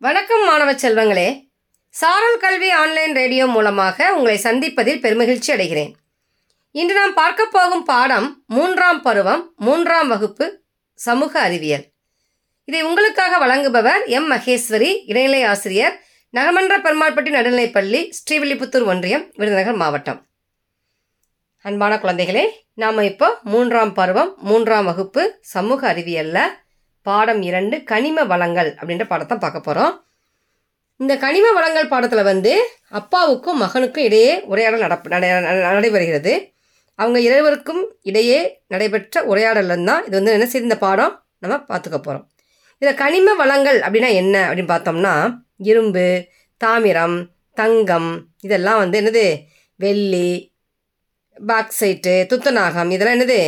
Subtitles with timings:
[0.00, 1.28] வணக்கம் மாணவ செல்வங்களே.
[1.94, 5.92] சாரல் கல்வி ஆன்லைன் ரேடியோ மூலமாக உங்களை சந்திப்பதில் பெருமகிழ்ச்சி அடைகிறேன்.
[6.70, 10.64] இன்று நாம் பார்க்க போகும் பாடம் மூன்றாம் பருவம் மூன்றாம் வகுப்பு
[10.94, 11.84] சமூக அறிவியல்.
[12.64, 14.28] இதை உங்களுக்காக வழங்குபவர் எம்.
[14.32, 15.96] மகேஸ்வரி இடைநிலை ஆசிரியர்
[16.34, 20.20] நகமன்ற பெருமாள்பட்டி நடுநிலைப்பள்ளி ஸ்ரீவில்லிபுத்தூர் ஒன்றியம் விருதுநகர் மாவட்டம்.
[21.60, 22.44] அன்பான குழந்தைகளே
[22.74, 26.44] நாம் இப்போ மூன்றாம் பருவம் மூன்றாம் வகுப்பு சமூக அறிவியலில்
[27.08, 29.94] பாடம் இரண்டு கனிம வளங்கள் அப்படின்ற பாடத்தை பார்க்க போகிறோம்
[31.00, 32.52] இந்த கனிம வளங்கள் பாடத்தில் வந்து
[32.98, 36.34] அப்பாவுக்கும் மகனுக்கும் இடையே உரையாடல் நடப்பு நடைபெறுகிறது.
[36.98, 38.38] அவங்க இருவருக்கும் இடையே
[38.72, 41.12] நடைபெற்ற உரையாடல் தான் இது வந்து என்ன செய்து இந்த பாடம்?
[41.42, 42.24] நம்ம பார்த்துக்க போகிறோம்
[42.82, 45.14] இதில் கனிம வளங்கள் அப்படின்னா என்ன அப்படின்னு பார்த்தோம்னா
[45.70, 46.06] இரும்பு
[46.60, 47.18] தாமிரம்
[47.60, 48.10] தங்கம்
[48.46, 49.26] இதெல்லாம் வந்து என்னது?
[49.80, 50.30] வெள்ளி
[51.36, 53.40] பாக்சைட்டு துத்தநாகம் இதெல்லாம் என்னது?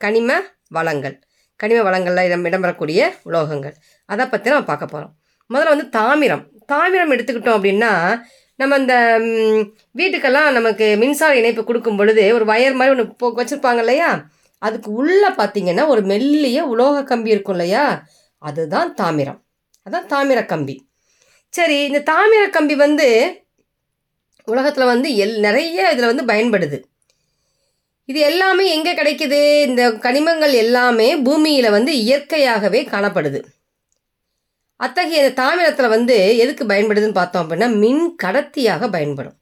[0.00, 0.40] கனிம
[0.76, 1.16] வளங்கள்.
[1.60, 3.74] கனிம வளங்களில் இடம் இடம்பெறக்கூடிய உலோகங்கள்.
[4.08, 5.12] அதை பற்றி நம்ம பார்க்க போகிறோம்
[5.50, 6.44] முதல்ல வந்து தாமிரம்.
[6.66, 7.92] தாமிரம் எடுத்துக்கிட்டோம் அப்படின்னா
[8.56, 8.94] நம்ம இந்த
[9.98, 14.10] வீட்டுக்கெல்லாம் நமக்கு மின்சார இணைப்பு கொடுக்கும் பொழுது ஒரு வயர் மாதிரி ஒன்று போ வச்சுருப்பாங்க இல்லையா?
[14.58, 17.84] அதுக்கு உள்ளே பார்த்தீங்கன்னா ஒரு மெல்லிய உலோக கம்பி இருக்கும் இல்லையா?
[18.38, 19.40] அதுதான் தாமிரம்.
[19.86, 20.76] அதான் தாமிர கம்பி.
[21.54, 23.08] சரி இந்த தாமிர கம்பி வந்து
[24.44, 26.78] உலகத்தில் வந்து எல் நிறைய இதில் வந்து பயன்படுது.
[28.04, 29.62] இது எல்லாமே எங்கே கிடைக்குது?
[29.62, 33.44] இந்த கனிமங்கள் எல்லாமே பூமியில் வந்து இயற்கையாகவே காணப்படுது.
[34.76, 39.34] அத்தகைய தாமிரத்தில் வந்து எதுக்கு பயன்படுதுன்னு பார்த்தோம் அப்படின்னா மின் கடத்தியாக பயன்படும்.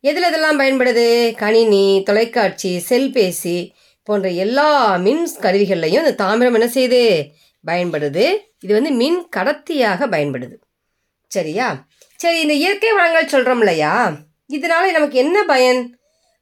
[0.00, 1.34] எதில் இதெல்லாம் பயன்படுது?
[1.34, 7.28] கணினி தொலைக்காட்சி செல்பேசி போன்ற எல்லா மின் கருவிகள்லையும் இந்த தாமிரம் என்ன செய்யுது?
[7.66, 8.34] பயன்படுது.
[8.60, 10.56] இது வந்து மின் கடத்தியாக பயன்படுது.
[11.26, 11.86] சரியா?
[12.16, 14.12] சரி இந்த இயற்கை வளங்கள் சொல்கிறோம் இல்லையா?
[14.48, 15.95] இதனால நமக்கு என்ன பயன்?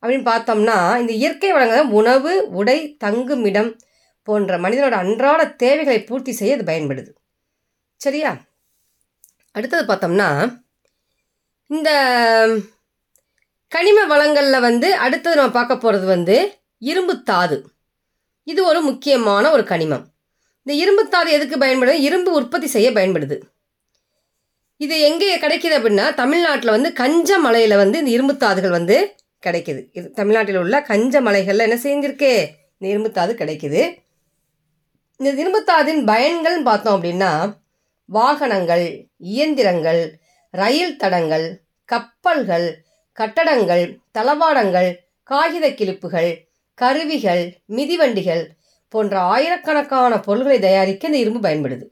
[0.04, 3.78] அப்படின்னு பார்த்தோம்னா இந்த இயற்கை வளங்கள் உணவு உடை தங்குமிடம்
[4.22, 7.10] போன்ற மனிதனோட அன்றாட தேவைகளை பூர்த்தி செய்ய அது பயன்படுது.
[7.96, 8.36] சரியா?
[9.52, 10.52] அடுத்தது பார்த்தோம்னா
[11.66, 11.90] இந்த
[13.68, 16.36] கனிம வளங்களில் வந்து அடுத்தது நம்ம பார்க்க போகிறது வந்து
[16.78, 17.66] இரும்பு தாது.
[18.44, 20.04] இது ஒரு முக்கியமான ஒரு கனிமம்.
[20.66, 21.92] இந்த இரும்பு தாது எதுக்கு பயன்படுது?
[21.92, 23.36] இரும்பு உற்பத்தி செய்ய பயன்படுது.
[24.76, 29.16] இது எங்கே கிடைக்கிது அப்படின்னா தமிழ்நாட்டில் வந்து கஞ்ச மலையில் வந்து இந்த இரும்பு தாதுகள் வந்து
[29.46, 29.80] கிடைக்குது.
[29.92, 32.32] இது தமிழ்நாட்டில் உள்ள கஞ்ச மலைகளில் என்ன செஞ்சிருக்கு?
[32.76, 33.82] இந்த இரும்புத்தாது கிடைக்குது.
[35.20, 37.32] இந்த இரும்புத்தாதின் பயன்கள்னு பார்த்தோம் அப்படின்னா
[38.08, 38.86] வாகனங்கள்
[39.32, 40.02] இயந்திரங்கள்
[40.54, 41.46] ரயில் தடங்கள்
[41.88, 42.66] கப்பல்கள்
[43.18, 43.84] கட்டடங்கள்
[44.18, 44.90] தளவாடங்கள்
[45.30, 46.30] காகித கிளிப்புகள்
[46.78, 47.42] கருவிகள்
[47.76, 48.42] மிதிவண்டிகள்
[48.92, 51.84] போன்ற ஆயிரக்கணக்கான பொருள்களை தயாரிக்க இந்த இரும்பு பயன்படுது.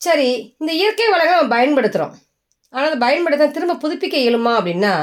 [0.00, 2.14] சரி இந்த இயற்கை வளங்களை நம்ம பயன்படுத்துகிறோம்
[2.74, 4.94] ஆனால் அதை பயன்படுத்த திரும்ப புதுப்பிக்க இயலுமா அப்படின்னா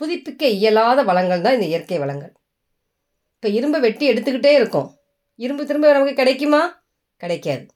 [0.00, 2.32] புதுப்பிக்க இயலாத வளங்கள் தான் இந்த இயற்கை வளங்கள்.
[3.34, 4.98] இப்போ இரும்பை வெட்டி எடுத்துக்கிட்டே இருக்கோம்.
[5.36, 6.82] இரும்பு திரும்ப நமக்கு கிடைக்குமா?
[7.16, 7.66] கிடைக்காது.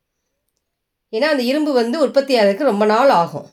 [1.11, 3.47] ஏன்னா அந்த இரும்பு வந்து உற்பத்தி ஆகிறதுக்கு ரொம்ப நாள் ஆகும்.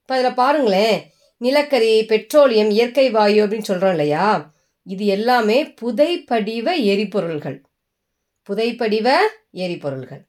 [0.00, 4.52] இப்போ அதில் பாருங்களேன் நிலக்கரி பெட்ரோலியம் இயற்கை வாயு அப்படின்னு சொல்கிறோம் இல்லையா?
[4.82, 7.62] இது எல்லாமே புதைப்படிவ எரிபொருள்கள்.
[8.48, 9.16] புதைப்படிவ
[9.52, 10.22] எரிபொருள்கள்.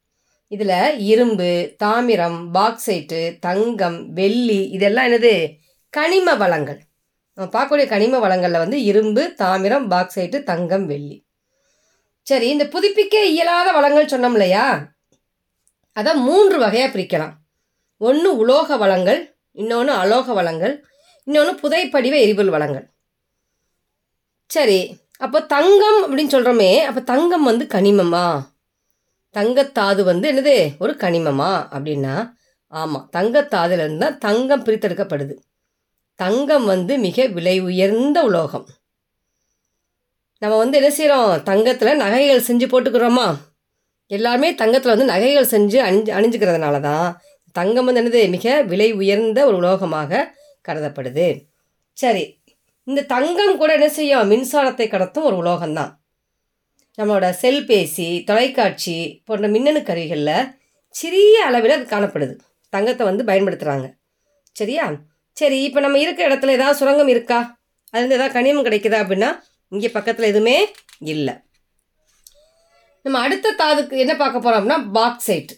[0.48, 5.56] இதில் இரும்பு தாமிரம் பாக்சைட்டு தங்கம் வெள்ளி இதெல்லாம் என்னது?
[5.90, 6.82] கனிம வளங்கள்.
[7.40, 11.18] நம்ம பார்க்கக்கூடிய கனிம வளங்களில் வந்து இரும்பு தாமிரம் பாக்சைட்டு தங்கம் வெள்ளி.
[12.28, 14.66] சரி இந்த புதுப்பிக்க இயலாத வளங்கள் சொன்னோம் இல்லையா?
[15.92, 17.32] அதை மூன்று வகையாக பிரிக்கலாம்.
[17.98, 20.74] ஒன்று உலோக வளங்கள் இன்னொன்று அலோக வளங்கள்
[21.28, 22.86] இன்னொன்று புதைப்படிவ எரிபொருள் வளங்கள்.
[24.46, 24.80] சரி
[25.18, 28.28] அப்போ தங்கம் அப்படின்னு சொல்கிறோமே அப்போ தங்கம் வந்து கனிமமா?
[29.36, 30.58] தங்கத்தாது வந்து என்னது?
[30.80, 31.52] ஒரு கனிமமா?
[31.76, 32.16] அப்படின்னா
[32.68, 35.36] ஆமாம் தங்கத்தாதுலேருந்து தான் தங்கம் பிரித்தெடுக்கப்படுது.
[36.20, 38.66] தங்கம் வந்து மிக விலை உயர்ந்த உலோகம்.
[40.42, 43.28] நம்ம வந்து என்ன செய்கிறோம் தங்கத்தில் நகைகள் செஞ்சு போட்டுக்கிறோமா?
[44.08, 47.08] எல்லாருமே தங்கத்தில் வந்து நகைகள் செஞ்சு அணிஞ்சு அணிஞ்சுக்கிறதுனால தான்
[47.56, 48.22] தங்கம் வந்து என்னது?
[48.30, 50.22] மிக விலை உயர்ந்த ஒரு உலோகமாக
[50.68, 51.28] கருதப்படுது.
[51.98, 52.24] சரி
[52.88, 54.30] இந்த தங்கம் கூட என்ன செய்யும்?
[54.32, 55.92] மின்சாரத்தை கடத்தும் ஒரு உலோகம்தான்
[56.98, 60.50] நம்மளோட செல்பேசி தொலைக்காட்சி போன்ற மின்னணு கருவிகளில்
[60.96, 62.34] சிறிய அளவில் அது காணப்படுது.
[62.74, 63.88] தங்கத்தை வந்து பயன்படுத்துகிறாங்க
[64.56, 64.86] சரியா?
[65.40, 67.40] சரி இப்போ நம்ம இருக்கிற இடத்துல ஏதாவது சுரங்கம் இருக்கா?
[67.94, 69.30] அதுலேருந்து ஏதாவது கனிமம் கிடைக்குதா அப்படின்னா
[69.72, 70.58] இங்கே பக்கத்தில் எதுவுமே
[71.14, 71.34] இல்லை.
[73.06, 75.52] நம்ம அடுத்த தாதுக்கு என்ன பார்க்க போகிறோம் அப்படின்னா பாக்ஸைட்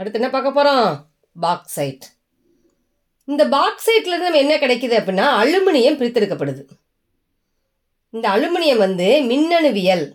[0.00, 0.88] அடுத்து என்ன பார்க்க போகிறோம்
[1.36, 2.06] பாக்ஸைட்
[3.28, 6.62] இந்த பாக்ஸைட்லேருந்து நம்ம என்ன கிடைக்குது அப்படின்னா அலுமினியம் பிரித்தெடுக்கப்படுது.
[8.14, 10.06] இந்த அலுமினியம் வந்து மின்னணுவியல்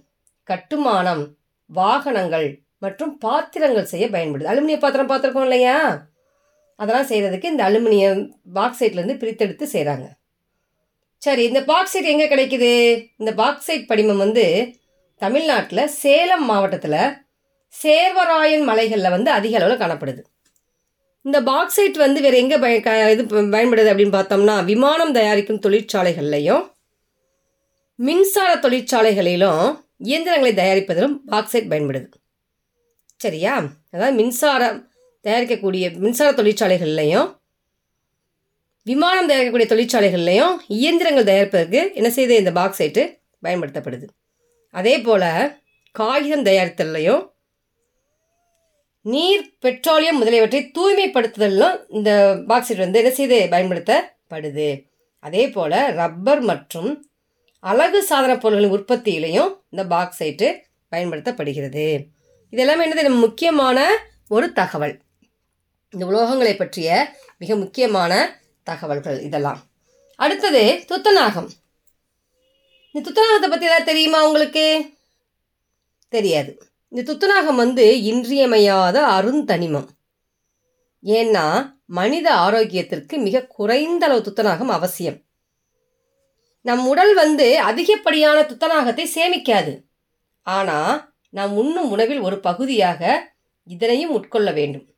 [0.47, 1.23] கட்டுமானம்
[1.69, 2.47] வாகனங்கள்
[2.85, 4.51] மற்றும் பாத்திரங்கள் செய்ய பயன்படுது.
[4.51, 5.77] அலுமினிய பாத்திரம் பார்த்துருக்கோம் இல்லையா?
[6.83, 8.21] அதெல்லாம் செய்கிறதுக்கு இந்த அலுமினியம்
[8.55, 10.07] பாக்ஸைட்லேருந்து பிரித்தெடுத்து செய்கிறாங்க
[11.21, 12.71] சரி இந்த பாக்ஸைட் எங்கே கிடைக்குது?
[13.17, 14.45] இந்த பாக்ஸைட் படிமம் வந்து
[15.21, 16.97] தமிழ்நாட்டில் சேலம் மாவட்டத்தில்
[17.73, 20.21] சேர்வராயன் மலைகளில் வந்து அதிக அளவில் காணப்படுது.
[21.25, 26.63] இந்த பாக்சைட் வந்து வேறு எங்கே பய க இது ப- பயன்படுது அப்படின்னு பார்த்தோம்னா விமானம் தயாரிக்கும் தொழிற்சாலைகள்லையும்
[27.99, 29.63] மின்சார தொழிற்சாலைகளிலும்
[29.97, 32.07] இயந்திரங்களை தயாரிப்பதிலும் பாக்சைட் பயன்படுது.
[33.15, 33.53] சரியா?
[33.91, 34.77] அதாவது மின்சாரம்
[35.23, 37.29] தயாரிக்கக்கூடிய மின்சார தொழிற்சாலைகள்லையும்
[38.83, 43.03] விமானம் தயாரிக்கக்கூடிய தொழிற்சாலைகள்லையும் இயந்திரங்கள் தயாரிப்பதற்கு என்ன செய்து இந்த பாக்ஸைட்டு
[43.43, 44.05] பயன்படுத்தப்படுது.
[44.71, 45.29] அதே போல்
[45.91, 47.23] காகிதம் தயாரித்தல்லையும்
[49.01, 52.11] நீர் பெட்ரோலியம் முதலியவற்றை தூய்மைப்படுத்துதலும் இந்த
[52.47, 54.67] பாக்ஸைட் வந்து என்ன செய்து பயன்படுத்தப்படுது.
[55.19, 56.89] அதே போல் ரப்பர் மற்றும்
[57.59, 60.47] அழகு சாதன பொருட்களின் உற்பத்தியிலையும் இந்த பாக்ஸைட்டு
[60.95, 61.87] பயன்படுத்தப்படுகிறது.
[62.53, 63.19] இதெல்லாமே என்னது?
[63.19, 63.87] முக்கியமான
[64.27, 64.95] ஒரு தகவல்.
[65.93, 69.59] இந்த உலோகங்களை பற்றிய மிக முக்கியமான தகவல்கள் இதெல்லாம்.
[70.15, 71.47] அடுத்தது துத்தநாகம்.
[72.91, 74.93] இந்த துத்தநாகத்தை பற்றி ஏதாவது தெரியுமா உங்களுக்கு?
[76.09, 76.57] தெரியாது.
[76.87, 79.87] இந்த துத்தநாகம் வந்து இன்றியமையாத அருந்தனிமம்.
[81.03, 85.21] ஏன்னா மனித ஆரோக்கியத்திற்கு மிக குறைந்த அளவு துத்தநாகம் அவசியம்.
[86.61, 89.81] நம் உடல் வந்து அதிகப்படியான துத்தநாகத்தை சேமிக்காது.
[90.41, 93.31] ஆனால் நாம் உண்ணும் உணவில் ஒரு பகுதியாக
[93.65, 94.92] இதனையும் உட்கொள்ள வேண்டும்.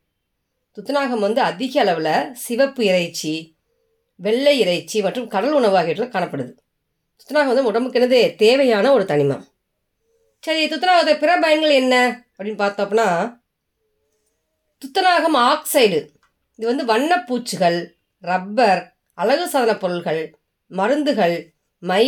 [0.78, 3.58] துத்தநாகம் வந்து அதிக அளவில் சிவப்பு இறைச்சி
[4.16, 6.52] வெள்ளை இறைச்சி மற்றும் கடல் உணவு ஆகியவற்றில் காணப்படுது.
[7.20, 8.36] துத்தநாகம் வந்து உடம்புக்கு என்னது?
[8.36, 9.44] தேவையான ஒரு தனிமம்.
[10.40, 13.08] சரி துத்தநாகத்தை பிற பயன்கள் என்ன அப்படின்னு பார்த்தோம்னா
[14.82, 16.00] துத்தநாகம் ஆக்சைடு.
[16.56, 17.80] இது வந்து வண்ணப்பூச்சிகள்
[18.20, 18.82] ரப்பர்
[19.14, 20.22] அழகு சாதன பொருள்கள்
[20.68, 22.06] மருந்துகள் மை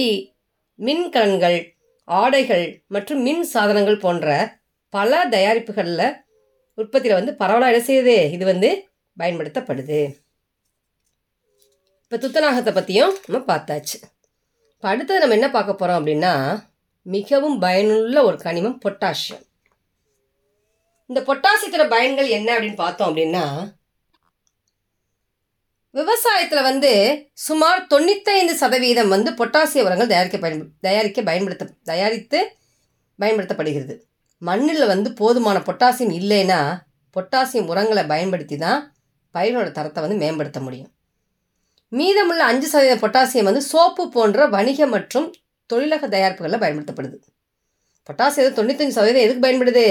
[0.80, 1.60] மின்கலன்கள்
[2.04, 4.56] ஆடைகள் மற்றும் மின் சாதனங்கள் போன்ற
[4.90, 6.26] பல தயாரிப்புகளில்
[6.78, 8.16] உற்பத்தியில் வந்து பரவலாக என்ன செய்யுது?
[8.36, 8.70] இது வந்து
[9.18, 10.00] பயன்படுத்தப்படுது.
[12.04, 13.98] இப்போ துத்தநாகத்தை பற்றியும் நம்ம பார்த்தாச்சு.
[14.74, 16.34] இப்போ அடுத்தது நம்ம என்ன பார்க்க போகிறோம் அப்படின்னா
[17.16, 19.44] மிகவும் பயனுள்ள ஒரு கனிமம் பொட்டாசியம்.
[21.10, 23.44] இந்த பொட்டாசியத்தோட பயன்கள் என்ன அப்படின்னு பார்த்தோம் அப்படின்னா
[25.98, 26.92] விவசாயத்தில் வந்து
[27.48, 32.40] சுமார் தொண்ணூத்தைந்து சதவீதம் வந்து பொட்டாசிய உரங்கள் தயாரிக்க பயன் தயாரிக்க பயன்படுத்த தயாரித்து
[33.22, 33.96] பயன்படுத்தப்படுகிறது.
[34.42, 36.60] மண்ணில் வந்து போதுமான பொட்டாசியம் இல்லைன்னா
[37.16, 38.82] பொட்டாசியம் உரங்களை பயன்படுத்தி தான்
[39.36, 40.92] பயிரோட தரத்தை வந்து மேம்படுத்த முடியும்.
[41.92, 45.28] மீதமுள்ள அஞ்சு சதவீத பொட்டாசியம் வந்து சோப்பு போன்ற வணிக மற்றும்
[45.70, 47.18] தொழிலக தயாரிப்புகளில் பயன்படுத்தப்படுது.
[48.10, 49.86] பொட்டாசியம் தொண்ணூத்தஞ்சு சதவீதம் எதுக்கு பயன்படுது?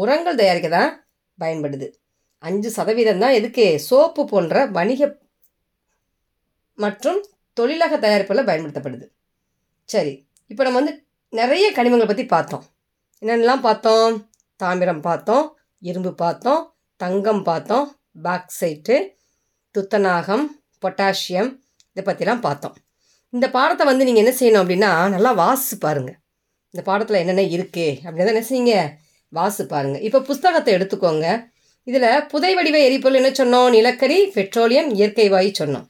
[0.00, 0.90] உரங்கள் தயாரிக்க தான்
[1.38, 1.86] பயன்படுது.
[2.42, 3.66] அஞ்சு சதவீதம் தான் எதுக்கு?
[3.88, 5.10] சோப்பு போன்ற வணிக
[6.78, 7.20] மற்றும்
[7.56, 9.06] தொழிலக தயாரிப்புகளில் பயன்படுத்தப்படுது.
[9.88, 10.12] சரி
[10.50, 10.94] இப்போ நம்ம வந்து
[11.32, 12.64] நிறைய கனிமங்களை பற்றி பார்த்தோம்.
[13.22, 14.28] என்னென்னலாம் பார்த்தோம்?
[14.56, 17.86] தாமிரம் பார்த்தோம் இரும்பு பார்த்தோம் தங்கம் பார்த்தோம்
[18.22, 18.96] பாக்சைட்டு
[19.74, 20.44] துத்தநாகம்
[20.82, 21.50] பொட்டாசியம்
[21.92, 22.74] இதை பற்றிலாம் பார்த்தோம்.
[23.30, 26.18] இந்த பாடத்தை வந்து நீங்கள் என்ன செய்யணும் அப்படின்னா நல்லா வாசிச்சு பாருங்கள்
[26.74, 28.94] இந்த பாடத்தில் என்னென்ன இருக்குது அப்படின்றத என்ன செய்யுங்க?
[29.28, 31.26] வாசு பாருங்கள் இப்போ புஸ்தகத்தை எடுத்துக்கோங்க.
[31.82, 33.70] இதில் புதை வடிவ எரிபொருள் என்ன சொன்னோம்?
[33.70, 35.86] நிலக்கரி பெட்ரோலியம் இயற்கை வாயு சொன்னோம்.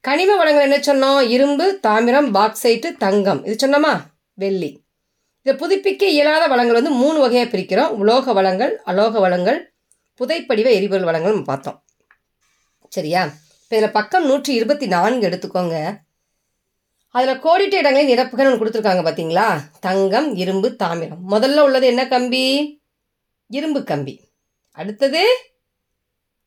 [0.00, 1.20] கனிம வளங்கள் என்ன சொன்னோம்?
[1.28, 3.44] இரும்பு தாமிரம் பாக்சைட்டு தங்கம்.
[3.44, 3.94] இது சொன்னோமா?
[4.34, 4.70] வெள்ளி.
[5.48, 7.88] இந்த புதுப்பிக்க இயலாத வளங்கள் வந்து மூணு வகையாக பிரிக்கிறோம்.
[7.88, 9.72] உலோக வளங்கள் அலோக வளங்கள்
[10.20, 11.84] புதைப்படிவ எரிபொருள் வளங்கள் நம்ம பார்த்தோம்.
[12.88, 13.22] சரியா?
[13.62, 16.00] இப்போ இதில் பக்கம் நூற்றி இருபத்தி நான்கு எடுத்துக்கோங்க.
[17.08, 21.22] அதில் கோடிட்ட இடங்களின் நிரப்புகன்னு ஒன்று கொடுத்துருக்காங்க பார்த்தீங்களா தங்கம் இரும்பு தாமிரம்.
[21.30, 22.82] முதல்ல உள்ளது என்ன கம்பி?
[23.46, 24.20] இரும்பு கம்பி.
[24.72, 25.24] அடுத்தது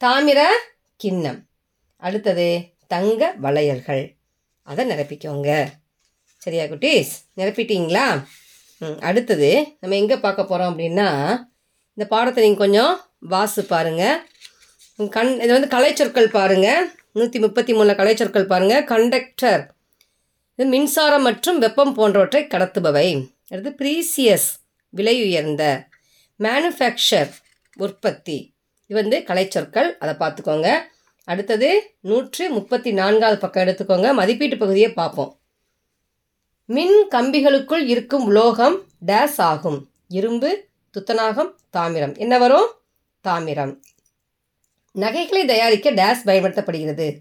[0.06, 0.46] தாமிர
[0.96, 1.42] கிண்ணம்.
[1.98, 2.48] அடுத்தது
[2.88, 4.16] தங்க வளையல்கள்.
[4.62, 5.66] அதை நிரப்பிக்கோங்க.
[6.38, 7.12] சரியா குட்டீஸ்?
[7.38, 8.06] நிரப்பிட்டீங்களா?
[8.82, 11.10] அடுத்தது நம்ம எங்கே பார்க்க போகிறோம் அப்படின்னா
[11.94, 14.18] இந்த பாடத்தை நீங்கள் கொஞ்சம் வாசு பாருங்கள்
[14.98, 19.64] கண் இது வந்து கலைச்சொற்கள் பாருங்கள் நூற்றி முப்பத்தி மூணு கலைச்சொற்கள் பாருங்கள் கண்டக்டர்
[20.56, 23.08] இது மின்சாரம் மற்றும் வெப்பம் போன்றவற்றை கடத்துபவை.
[23.50, 24.50] அடுத்து ப்ரீசியஸ்
[24.90, 25.64] விலை உயர்ந்த.
[26.40, 27.32] மேனுஃபேக்சர்
[27.78, 28.38] உற்பத்தி.
[28.88, 30.70] இது வந்து கலைச்சொற்கள் அதை பார்த்துக்கோங்க.
[31.24, 31.70] அடுத்தது
[32.02, 34.14] நூற்று முப்பத்தி நான்காவது பக்கம் எடுத்துக்கோங்க.
[34.14, 35.41] மதிப்பீட்டு பகுதியை பார்ப்போம்.
[36.72, 39.90] மின் கம்பிகளுக்குள் இருக்கும் உலோகம் டேஸ் ஆகும்.
[40.08, 42.16] இரும்பு துத்தநாகம் தாமிரம்.
[42.16, 42.72] என்ன வரும்?
[43.22, 43.84] தாமிரம்.
[44.92, 47.18] நகைகளை தயாரிக்க டேஸ் பயன்படுத்தப்படுகிறது.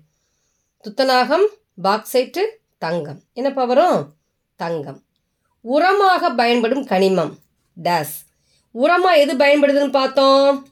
[0.84, 1.46] துத்தநாகம்
[1.82, 2.40] பாக்சைட்டு
[2.78, 3.22] தங்கம்.
[3.32, 4.14] என்னப்பா வரும்?
[4.56, 5.02] தங்கம்.
[5.64, 7.34] உரமாக பயன்படும் கனிமம்
[7.82, 8.16] டேஸ்.
[8.74, 10.68] உரமாக எது பயன்படுதுன்னு பார்த்தோம்?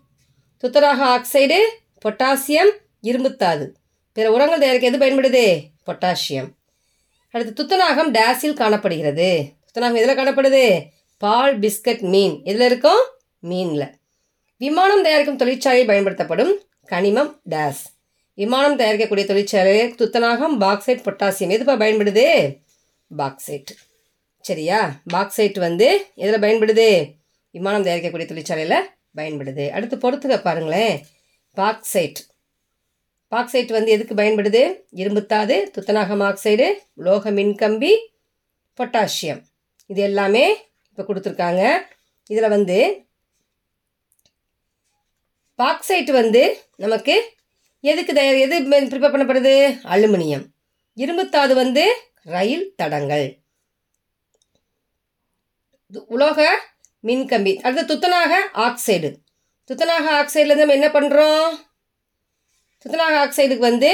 [0.62, 1.58] துத்தநாக ஆக்சைடு
[2.04, 2.70] பொட்டாசியம்
[3.02, 3.66] இரும்புத்தாது.
[4.12, 5.62] பிற உரங்கள் தயாரிக்க எது பயன்படுது?
[5.86, 6.56] பொட்டாசியம்.
[7.30, 9.52] அடுத்து துத்தநாகம் டேஸில் காணப்படுகிறது.
[9.66, 10.84] துத்தநாகம் எதில் காணப்படுது?
[11.18, 12.40] பால் பிஸ்கட் மீன்.
[12.44, 13.00] எதில் இருக்கும்?
[13.42, 13.90] மீனில்.
[14.56, 17.82] விமானம் தயாரிக்கும் தொழிற்சாலையில் பயன்படுத்தப்படும் கனிமம் டேஸ்.
[18.34, 21.52] விமானம் தயாரிக்கக்கூடிய தொழிற்சாலையில் துத்தநாகம் பாக்சைட் பொட்டாசியம்.
[21.56, 22.56] எதுப்பா பயன்படுது?
[23.18, 23.70] பாக்சைட்
[24.40, 25.00] சரியா?
[25.14, 27.14] பாக்சைட் வந்து எதில் பயன்படுது?
[27.50, 29.68] விமானம் தயாரிக்கக்கூடிய தொழிற்சாலையில் பயன்படுது.
[29.68, 31.06] அடுத்து பொறுத்துக்க பாருங்களேன்.
[31.56, 32.16] பாக்சைட்
[33.32, 34.62] பாக்சைட் வந்து எதுக்கு பயன்படுது?
[35.00, 37.92] இரும்புத்தாது துத்தநாகம் ஆக்சைடு உலோக மின்கம்பி
[38.78, 39.40] பொட்டாசியம்.
[39.86, 40.44] இது எல்லாமே
[40.90, 41.62] இப்போ கொடுத்துருக்காங்க.
[42.26, 42.78] இதில் வந்து
[45.58, 46.42] பாக்சைட் வந்து
[46.76, 47.14] நமக்கு
[47.80, 49.54] எதுக்கு தயார் எது ப்ரிப்பேர் பண்ணப்படுது?
[49.94, 50.44] அலுமினியம்.
[50.96, 51.84] இரும்புத்தாது வந்து
[52.22, 53.28] ரயில் தடங்கள்.
[56.14, 56.40] உலோக
[57.08, 58.32] மின்கம்பி அடுத்து துத்தநாக
[58.66, 59.10] ஆக்சைடு.
[59.70, 61.48] துத்தநாக ஆக்சைடில் நம்ம என்ன பண்ணுறோம்
[62.88, 63.90] துத்தநாக ஆக்சைடுக்கு வந்து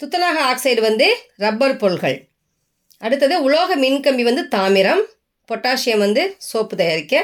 [0.00, 1.06] துத்தநாக ஆக்சைடு வந்து
[1.42, 2.16] ரப்பர் பொருள்கள்.
[3.06, 5.02] அடுத்தது உலோக மின்கம்பி வந்து தாமிரம்
[5.48, 7.14] பொட்டாசியம் வந்து சோப்பு தயாரிக்க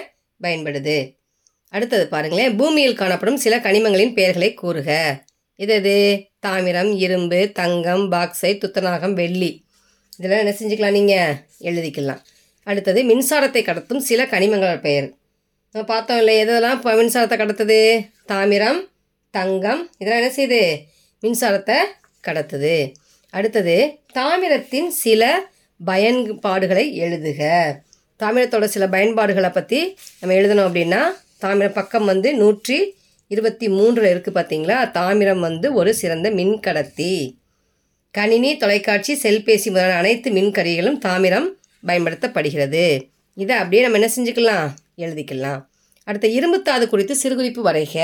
[0.44, 0.96] பயன்படுது.
[1.76, 4.90] அடுத்தது பாருங்களேன் பூமியில் காணப்படும் சில கனிமங்களின் பெயர்களை கூறுக.
[5.62, 5.96] இது எது
[6.46, 9.52] தாமிரம் இரும்பு தங்கம் பாக்சைட் துத்தநாகம் வெள்ளி.
[10.18, 11.36] இதெல்லாம் என்ன செஞ்சுக்கலாம் நீங்கள்
[11.68, 12.22] எழுதிக்கலாம்.
[12.70, 15.08] அடுத்தது மின்சாரத்தை கடத்தும் சில கனிமங்கள் பெயர்.
[15.84, 18.08] பார்த்தோம் இல்லை எதெல்லாம் இப்போ மின்சாரத்தை கடத்துது?
[18.26, 18.88] தாமிரம்
[19.30, 19.90] தங்கம்.
[19.98, 20.76] இதெல்லாம் என்ன செய்யுது?
[21.22, 21.76] மின்சாரத்தை
[22.26, 22.92] கடத்துது.
[23.30, 25.48] அடுத்தது தாமிரத்தின் சில
[25.84, 27.40] பயன்பாடுகளை எழுதுக.
[28.18, 31.02] தாமிரத்தோட சில பயன்பாடுகளை பற்றி நம்ம எழுதணும் அப்படின்னா
[31.40, 32.94] தாமிர பக்கம் வந்து நூற்றி
[33.28, 37.36] இருபத்தி மூன்றில் இருக்குது பார்த்தீங்களா தாமிரம் வந்து ஒரு சிறந்த மின்கடத்தி.
[38.10, 41.56] கணினி தொலைக்காட்சி செல்பேசி முதலான அனைத்து மின்கருவிகளும் தாமிரம்
[41.86, 43.08] பயன்படுத்தப்படுகிறது.
[43.34, 44.68] இதை அப்படியே நம்ம என்ன செஞ்சுக்கலாம்?
[44.98, 45.60] எழுதிக்கலாம்.
[46.04, 47.96] அடுத்த இரும்புத்தாது குறித்து சிறுகுறிப்பு வரைக.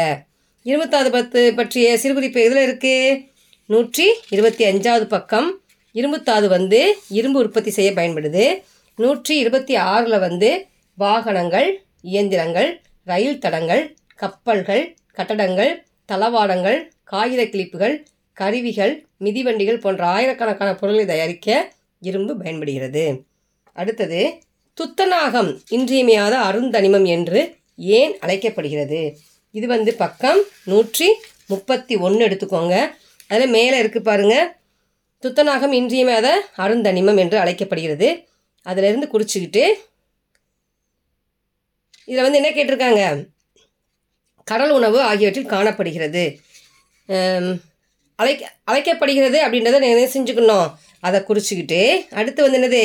[0.66, 3.24] இரும்புத்தாது பத்து பற்றிய சிறுகுறிப்பு எதில் இருக்குது
[3.66, 5.48] நூற்றி இருபத்தி அஞ்சாவது பக்கம்.
[5.94, 6.80] இரும்புத்தாது வந்து
[7.18, 8.44] இரும்பு உற்பத்தி செய்ய பயன்படுது.
[8.98, 10.50] நூற்றி இருபத்தி ஆறில் வந்து
[10.98, 11.68] வாகனங்கள்
[12.02, 12.70] இயந்திரங்கள்
[13.04, 13.82] ரயில் தடங்கள்
[14.22, 15.72] கப்பல்கள் கட்டடங்கள்
[16.12, 16.78] தளவாடங்கள்
[17.12, 17.94] காகித கிளிப்புகள்
[18.36, 18.92] கருவிகள்
[19.24, 21.48] மிதிவண்டிகள் போன்ற ஆயிரக்கணக்கான பொருட்களை தயாரிக்க
[22.02, 23.04] இரும்பு பயன்படுகிறது.
[23.76, 24.20] அடுத்தது
[24.80, 27.40] துத்தநாகம் இன்றியமையாத அருந்தனிமம் என்று
[27.98, 29.00] ஏன் அழைக்கப்படுகிறது?
[29.54, 31.08] இது வந்து பக்கம் நூற்றி
[31.52, 32.76] முப்பத்தி ஒன்று எடுத்துக்கோங்க.
[33.32, 34.36] அதில் மேலே இருக்குது பாருங்க.
[35.22, 36.28] துத்தநாகம் இன்றியமையாத
[36.64, 38.08] அருந்தனிமம் என்று அழைக்கப்படுகிறது.
[38.66, 39.64] அதிலிருந்து குறிச்சிக்கிட்டு
[42.08, 43.02] இதில் வந்து என்ன கேட்டிருக்காங்க?
[44.48, 46.24] கடல் உணவு ஆகியவற்றில் காணப்படுகிறது.
[48.18, 50.68] அழைக்க அழைக்கப்படுகிறது அப்படின்றத என்ன செஞ்சுக்கணும்?
[51.06, 51.80] அதை குறிச்சிக்கிட்டு
[52.20, 52.84] அடுத்து வந்து என்னது?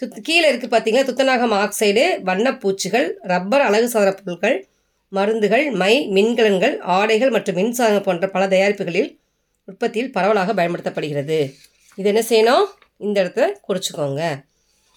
[0.00, 4.68] துத் கீழே இருக்குது பார்த்தீங்கன்னா துத்தநாகம் ஆக்சைடு வண்ணப்பூச்சிகள் ரப்பர் அழகு சாதன பொருட்கள்
[5.08, 9.18] மருந்துகள் மை மின்கலன்கள் ஆடைகள் மற்றும் மின்சாதனம் போன்ற பல தயாரிப்புகளில்
[9.64, 11.54] உற்பத்தியில் பரவலாக பயன்படுத்தப்படுகிறது.
[11.96, 12.64] இது என்ன செய்யணும்?
[12.98, 14.44] இந்த இடத்துல குறிச்சிக்கோங்க.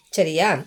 [0.09, 0.65] சரியா?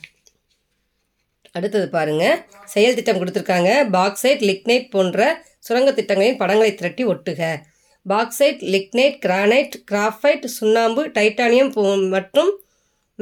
[1.52, 3.88] அடுத்தது பாருங்கள் செயல் திட்டம் கொடுத்துருக்காங்க.
[3.90, 7.56] பாக்சைட் லிக்னைட் போன்ற சுரங்க திட்டங்களின் படங்களை திரட்டி ஒட்டுக.
[8.08, 12.61] பாக்சைட் லிக்னைட் கிரானைட் கிராஃபைட் சுண்ணாம்பு டைட்டானியம் மற்றும்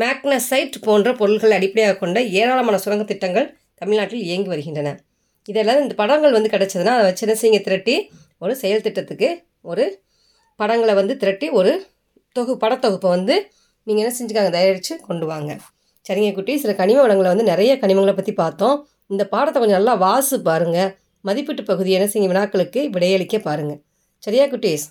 [0.03, 3.47] மேக்னசைட் போன்ற பொருட்களை அடிப்படையாக கொண்ட ஏராளமான சுரங்க திட்டங்கள்
[3.81, 4.89] தமிழ்நாட்டில் இயங்கி வருகின்றன.
[5.51, 7.95] இதெல்லாம் இந்த படங்கள் வந்து கிடச்சதுன்னா அதை வச்சு என்ன செய்யுங்க திரட்டி
[8.45, 9.29] ஒரு செயல் திட்டத்துக்கு
[9.71, 9.85] ஒரு
[10.61, 11.73] படங்களை வந்து திரட்டி ஒரு
[12.37, 13.35] தொகு படத்தொகுப்பை வந்து
[13.87, 15.51] நீங்கள் என்ன செஞ்சுக்காங்க தயாரித்து கொண்டு வாங்க.
[16.07, 18.77] சரிங்க குட்டி சில கனிம வளங்களை வந்து நிறைய கனிமங்களை பற்றி பார்த்தோம்.
[19.13, 20.91] இந்த பாடத்தை கொஞ்சம் நல்லா வாசு பாருங்கள்
[21.29, 23.81] மதிப்பீட்டு பகுதி என்ன செய்யுங்க வினாக்களுக்கு விடையளிக்க பாருங்கள்
[24.23, 24.87] சரியா குட்டீஸ்?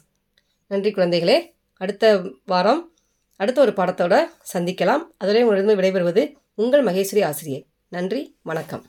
[0.72, 1.38] நன்றி குழந்தைகளே.
[1.82, 2.06] அடுத்த
[2.52, 2.82] வாரம்
[3.40, 4.16] அடுத்த ஒரு பாடத்தோட
[4.54, 5.04] சந்திக்கலாம்.
[5.18, 7.68] அதுவரை உங்களிடம் விடைபெறுவது உங்கள் மகேஸ்வரி ஆசிரியை.
[7.88, 8.84] நன்றி வணக்கம்.